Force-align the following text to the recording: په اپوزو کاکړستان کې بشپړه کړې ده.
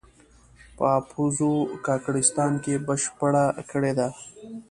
په 0.77 0.83
اپوزو 0.99 1.51
کاکړستان 1.85 2.51
کې 2.63 2.75
بشپړه 2.87 3.45
کړې 3.71 3.91
ده. 3.99 4.07